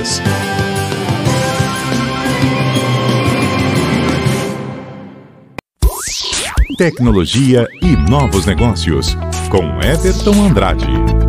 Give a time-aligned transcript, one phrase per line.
[0.00, 0.22] Notícias.
[6.78, 9.14] Tecnologia e novos negócios,
[9.50, 11.19] com Everton Andrade.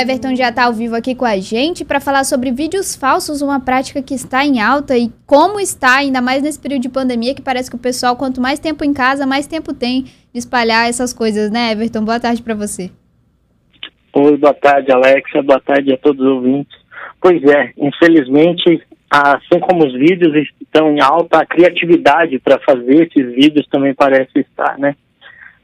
[0.00, 3.58] Everton já está ao vivo aqui com a gente para falar sobre vídeos falsos, uma
[3.58, 7.42] prática que está em alta e como está, ainda mais nesse período de pandemia, que
[7.42, 11.12] parece que o pessoal, quanto mais tempo em casa, mais tempo tem de espalhar essas
[11.12, 12.04] coisas, né, Everton?
[12.04, 12.92] Boa tarde para você.
[14.12, 15.42] Oi, boa tarde, Alexa.
[15.42, 16.78] Boa tarde a todos os ouvintes.
[17.20, 18.80] Pois é, infelizmente,
[19.10, 24.38] assim como os vídeos estão em alta, a criatividade para fazer esses vídeos também parece
[24.38, 24.94] estar, né?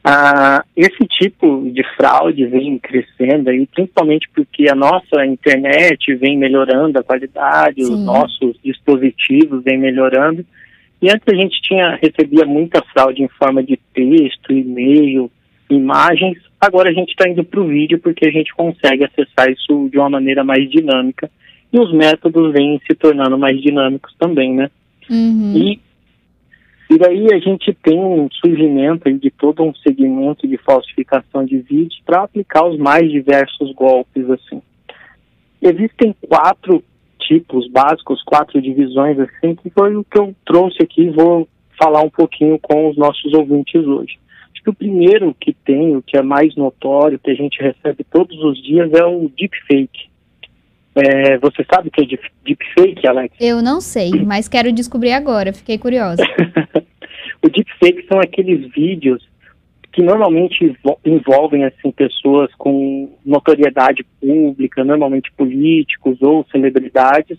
[0.06, 6.98] Ah, esse tipo de fraude vem crescendo aí, principalmente porque a nossa internet vem melhorando
[6.98, 7.94] a qualidade, Sim.
[7.94, 10.44] os nossos dispositivos vem melhorando.
[11.00, 15.30] E antes a gente tinha recebia muita fraude em forma de texto, e-mail,
[15.70, 16.36] imagens.
[16.60, 19.98] Agora a gente está indo para o vídeo porque a gente consegue acessar isso de
[19.98, 21.30] uma maneira mais dinâmica.
[21.72, 24.70] E os métodos vêm se tornando mais dinâmicos também, né?
[25.10, 25.56] Uhum.
[25.56, 25.80] E
[26.94, 32.00] e daí a gente tem um surgimento de todo um segmento de falsificação de vídeos
[32.06, 34.62] para aplicar os mais diversos golpes assim.
[35.60, 36.84] Existem quatro
[37.18, 42.02] tipos básicos, quatro divisões assim, que foi o que eu trouxe aqui e vou falar
[42.02, 44.16] um pouquinho com os nossos ouvintes hoje.
[44.52, 48.04] Acho que o primeiro que tem, o que é mais notório, que a gente recebe
[48.04, 50.08] todos os dias, é o deepfake.
[50.94, 53.34] É, você sabe o que é deepfake, Alex?
[53.40, 56.22] Eu não sei, mas quero descobrir agora, fiquei curiosa.
[57.44, 59.22] o deepfake são aqueles vídeos
[59.92, 67.38] que normalmente envolvem assim pessoas com notoriedade pública, normalmente políticos ou celebridades,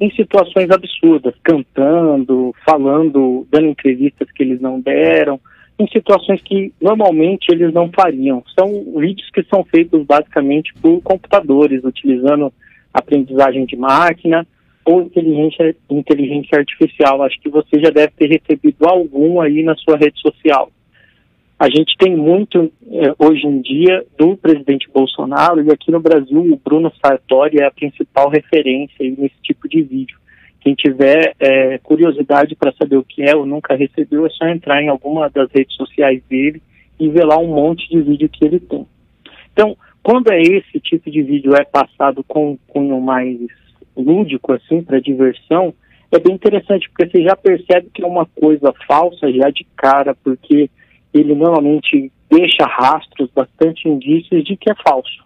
[0.00, 5.38] em situações absurdas, cantando, falando, dando entrevistas que eles não deram,
[5.78, 8.42] em situações que normalmente eles não fariam.
[8.58, 12.52] São vídeos que são feitos basicamente por computadores, utilizando
[12.94, 14.46] aprendizagem de máquina
[14.84, 17.22] ou inteligência, inteligência artificial.
[17.22, 20.70] Acho que você já deve ter recebido algum aí na sua rede social.
[21.58, 26.40] A gente tem muito eh, hoje em dia do presidente Bolsonaro e aqui no Brasil
[26.40, 30.18] o Bruno Sartori é a principal referência nesse tipo de vídeo.
[30.60, 34.82] Quem tiver eh, curiosidade para saber o que é ou nunca recebeu, é só entrar
[34.82, 36.60] em alguma das redes sociais dele
[36.98, 38.84] e ver lá um monte de vídeo que ele tem.
[39.52, 43.38] Então, quando é esse tipo de vídeo é passado com cunho mais
[43.96, 45.74] lúdico, assim, para diversão,
[46.10, 50.14] é bem interessante, porque você já percebe que é uma coisa falsa já de cara,
[50.22, 50.70] porque
[51.12, 55.24] ele normalmente deixa rastros, bastante indícios de que é falso.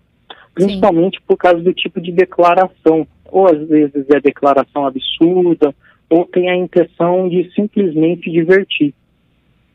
[0.54, 1.24] Principalmente Sim.
[1.26, 3.06] por causa do tipo de declaração.
[3.26, 5.74] Ou às vezes é declaração absurda,
[6.08, 8.94] ou tem a intenção de simplesmente divertir.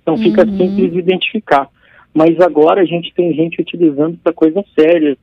[0.02, 0.58] Então fica uhum.
[0.58, 1.70] simples identificar.
[2.14, 5.18] Mas agora a gente tem gente utilizando para coisas sérias,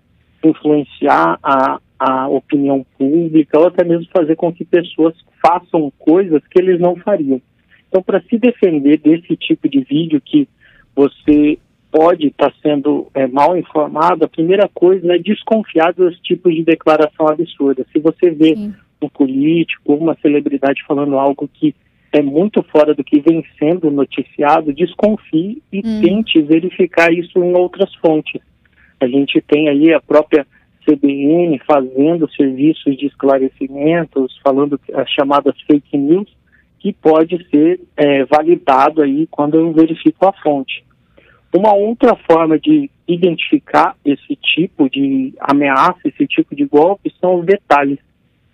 [0.45, 5.15] influenciar a, a opinião pública ou até mesmo fazer com que pessoas
[5.45, 7.41] façam coisas que eles não fariam.
[7.89, 10.49] Então, para se defender desse tipo de vídeo que
[10.95, 11.59] você
[11.91, 16.63] pode estar tá sendo é, mal informado, a primeira coisa é desconfiar dos tipos de
[16.63, 17.87] declaração absurda.
[17.93, 18.75] Se você vê Sim.
[19.03, 21.75] um político ou uma celebridade falando algo que
[22.13, 26.01] é muito fora do que vem sendo noticiado, desconfie e hum.
[26.03, 28.41] tente verificar isso em outras fontes.
[29.01, 30.47] A gente tem aí a própria
[30.89, 36.29] CBN fazendo serviços de esclarecimentos, falando as chamadas fake news,
[36.79, 40.85] que pode ser é, validado aí quando eu verifico a fonte.
[41.55, 47.47] Uma outra forma de identificar esse tipo de ameaça, esse tipo de golpe, são os
[47.47, 47.99] detalhes.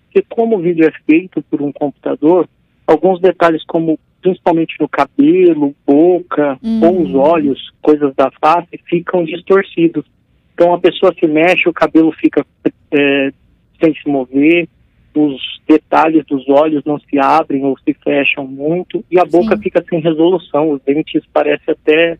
[0.06, 2.48] Porque como o vídeo é feito por um computador,
[2.86, 6.80] alguns detalhes como principalmente no cabelo, boca uhum.
[6.82, 10.06] ou os olhos, coisas da face, ficam distorcidos.
[10.54, 12.46] Então a pessoa se mexe, o cabelo fica
[12.92, 13.32] é,
[13.80, 14.68] sem se mover,
[15.14, 19.62] os detalhes dos olhos não se abrem ou se fecham muito e a boca Sim.
[19.62, 22.18] fica sem resolução, os dentes parecem até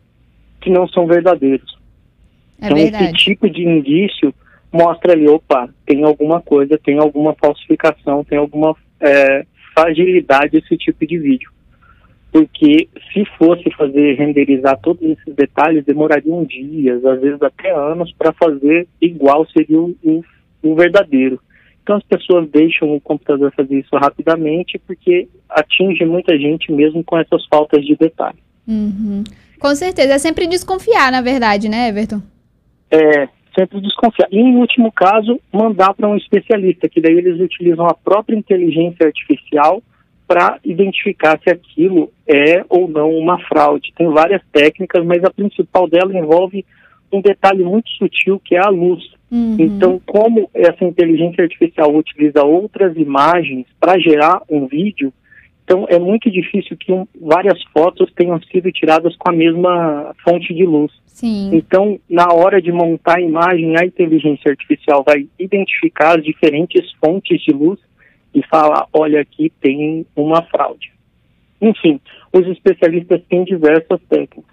[0.61, 1.77] que não são verdadeiros.
[2.61, 3.03] É então verdade.
[3.05, 4.33] esse tipo de indício
[4.71, 11.05] mostra ali, opa, tem alguma coisa, tem alguma falsificação, tem alguma é, fragilidade esse tipo
[11.05, 11.51] de vídeo.
[12.35, 18.33] Porque se fosse fazer renderizar todos esses detalhes, demorariam dias, às vezes até anos, para
[18.33, 20.21] fazer igual seria o, o,
[20.61, 21.39] o verdadeiro.
[21.81, 27.17] Então as pessoas deixam o computador fazer isso rapidamente porque atinge muita gente mesmo com
[27.17, 28.39] essas faltas de detalhe.
[28.67, 29.23] Uhum.
[29.57, 32.21] Com certeza, é sempre desconfiar, na verdade, né, Everton?
[32.91, 34.27] É, sempre desconfiar.
[34.29, 39.05] E, em último caso, mandar para um especialista, que daí eles utilizam a própria inteligência
[39.05, 39.81] artificial
[40.27, 43.93] para identificar se aquilo é ou não uma fraude.
[43.95, 46.65] Tem várias técnicas, mas a principal dela envolve
[47.11, 49.03] um detalhe muito sutil que é a luz.
[49.31, 49.55] Uhum.
[49.59, 55.13] Então, como essa inteligência artificial utiliza outras imagens para gerar um vídeo,
[55.63, 60.53] então é muito difícil que um, várias fotos tenham sido tiradas com a mesma fonte
[60.53, 60.91] de luz.
[61.07, 61.49] Sim.
[61.53, 67.41] Então, na hora de montar a imagem, a inteligência artificial vai identificar as diferentes fontes
[67.41, 67.79] de luz
[68.35, 70.91] e falar, olha, aqui tem uma fraude.
[71.61, 72.01] Enfim,
[72.33, 74.43] os especialistas têm diversas técnicas.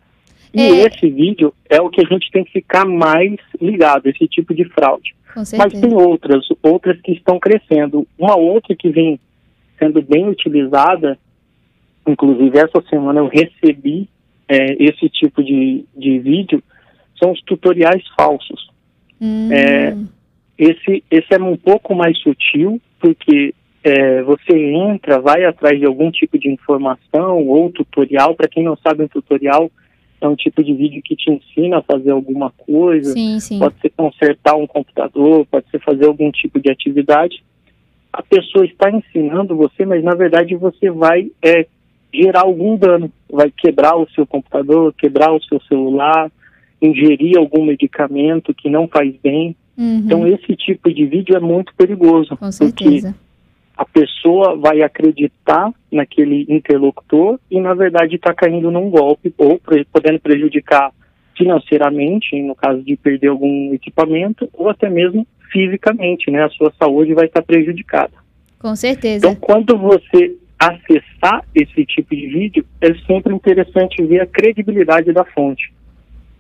[0.55, 0.87] E é.
[0.87, 4.65] esse vídeo é o que a gente tem que ficar mais ligado, esse tipo de
[4.67, 5.15] fraude.
[5.35, 8.07] Mas tem outras, outras que estão crescendo.
[8.19, 9.19] Uma outra que vem
[9.79, 11.19] sendo bem utilizada,
[12.07, 14.09] inclusive essa semana eu recebi
[14.47, 16.63] é, esse tipo de, de vídeo,
[17.19, 18.71] são os tutoriais falsos.
[19.21, 19.51] Hum.
[19.51, 19.97] É,
[20.59, 26.11] esse, esse é um pouco mais sutil, porque é, você entra, vai atrás de algum
[26.11, 28.35] tipo de informação ou tutorial.
[28.35, 29.71] Para quem não sabe, um tutorial
[30.21, 33.13] é um tipo de vídeo que te ensina a fazer alguma coisa.
[33.13, 33.59] Sim, sim.
[33.59, 37.43] Pode ser consertar um computador, pode ser fazer algum tipo de atividade.
[38.13, 41.67] A pessoa está ensinando você, mas na verdade você vai é,
[42.15, 43.11] gerar algum dano.
[43.29, 46.31] Vai quebrar o seu computador, quebrar o seu celular,
[46.81, 49.57] ingerir algum medicamento que não faz bem.
[49.77, 50.03] Uhum.
[50.05, 52.37] Então esse tipo de vídeo é muito perigoso.
[52.37, 53.09] Com certeza.
[53.09, 53.32] Porque
[53.77, 59.61] a pessoa vai acreditar naquele interlocutor e, na verdade, está caindo num golpe ou
[59.93, 60.93] podendo prejudicar
[61.37, 66.45] financeiramente, no caso de perder algum equipamento, ou até mesmo fisicamente, né?
[66.45, 68.13] A sua saúde vai estar prejudicada.
[68.59, 69.27] Com certeza.
[69.27, 75.25] Então, quando você acessar esse tipo de vídeo, é sempre interessante ver a credibilidade da
[75.25, 75.73] fonte.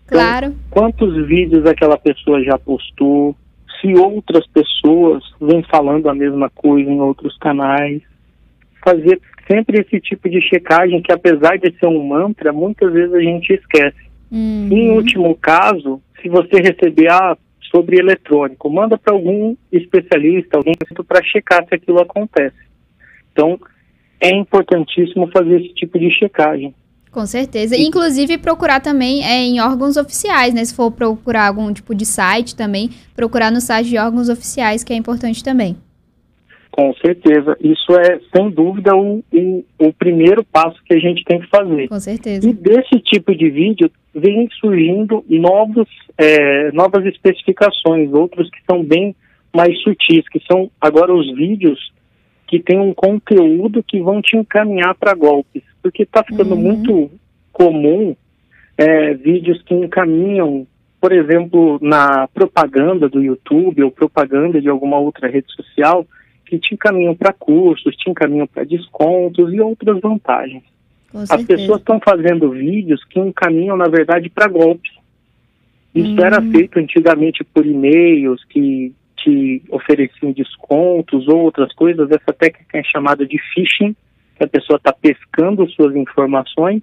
[0.04, 0.54] Então, claro.
[0.70, 3.34] quantos vídeos aquela pessoa já postou,
[3.82, 8.00] se outras pessoas vêm falando a mesma coisa em outros canais,
[8.82, 9.20] fazer
[9.50, 13.52] sempre esse tipo de checagem que apesar de ser um mantra, muitas vezes a gente
[13.52, 14.10] esquece.
[14.30, 14.68] Uhum.
[14.70, 17.36] Em último caso, se você receber ah,
[17.70, 20.74] sobre eletrônico, manda para algum especialista, alguém
[21.06, 22.56] para checar se aquilo acontece.
[23.32, 23.58] Então,
[24.20, 26.74] é importantíssimo fazer esse tipo de checagem.
[27.12, 27.76] Com certeza.
[27.76, 30.64] E, Inclusive, procurar também é, em órgãos oficiais, né?
[30.64, 34.94] Se for procurar algum tipo de site também, procurar no site de órgãos oficiais, que
[34.94, 35.76] é importante também.
[36.70, 37.54] Com certeza.
[37.60, 41.86] Isso é, sem dúvida, o, o, o primeiro passo que a gente tem que fazer.
[41.86, 42.48] Com certeza.
[42.48, 45.86] E desse tipo de vídeo vem surgindo novos,
[46.16, 49.14] é, novas especificações, outros que são bem
[49.54, 51.92] mais sutis, que são agora os vídeos
[52.48, 56.60] que têm um conteúdo que vão te encaminhar para golpes porque está ficando uhum.
[56.60, 57.10] muito
[57.52, 58.16] comum
[58.78, 60.66] é, vídeos que encaminham,
[61.00, 66.06] por exemplo, na propaganda do YouTube ou propaganda de alguma outra rede social,
[66.46, 70.62] que te encaminham para cursos, te encaminham para descontos e outras vantagens.
[71.14, 74.92] As pessoas estão fazendo vídeos que encaminham, na verdade, para golpes.
[75.94, 76.24] Isso uhum.
[76.24, 82.10] era feito antigamente por e-mails que te ofereciam descontos ou outras coisas.
[82.10, 83.94] Essa técnica é chamada de phishing
[84.36, 86.82] que a pessoa está pescando suas informações,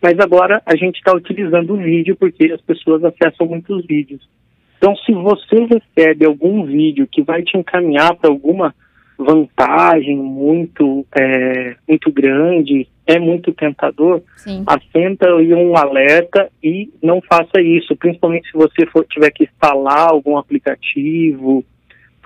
[0.00, 4.28] mas agora a gente está utilizando o vídeo porque as pessoas acessam muitos vídeos.
[4.76, 8.74] Então, se você recebe algum vídeo que vai te encaminhar para alguma
[9.18, 14.62] vantagem muito é, muito grande, é muito tentador, Sim.
[14.64, 20.10] assenta aí um alerta e não faça isso, principalmente se você for, tiver que instalar
[20.10, 21.64] algum aplicativo,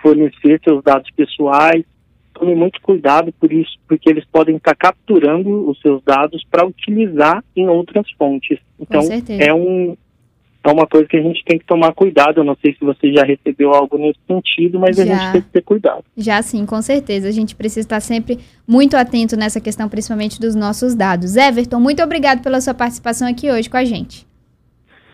[0.02, 1.84] fornecer seus dados pessoais,
[2.32, 7.44] tome muito cuidado por isso, porque eles podem estar capturando os seus dados para utilizar
[7.54, 8.58] em outras fontes.
[8.78, 9.96] Então, é um
[10.64, 12.38] é uma coisa que a gente tem que tomar cuidado.
[12.38, 15.02] Eu não sei se você já recebeu algo nesse sentido, mas já.
[15.02, 16.04] a gente tem que ter cuidado.
[16.16, 17.28] Já sim, com certeza.
[17.28, 21.36] A gente precisa estar sempre muito atento nessa questão, principalmente dos nossos dados.
[21.36, 24.24] Everton, muito obrigado pela sua participação aqui hoje com a gente.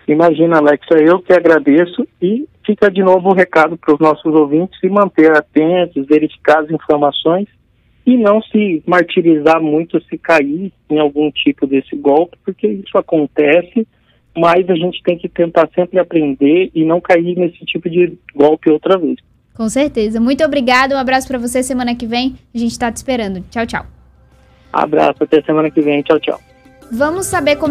[0.06, 4.26] Imagina, Alexa, eu que agradeço e fica de novo o um recado para os nossos
[4.26, 7.48] ouvintes se manter atentos, verificar as informações
[8.04, 13.88] e não se martirizar muito se cair em algum tipo desse golpe, porque isso acontece,
[14.36, 18.70] mas a gente tem que tentar sempre aprender e não cair nesse tipo de golpe
[18.70, 19.16] outra vez.
[19.54, 20.20] Com certeza.
[20.20, 22.36] Muito obrigado, um abraço para você semana que vem.
[22.54, 23.42] A gente está te esperando.
[23.50, 23.86] Tchau, tchau.
[24.70, 26.02] Abraço, até semana que vem.
[26.02, 26.38] Tchau, tchau.
[26.90, 27.66] Vamos saber como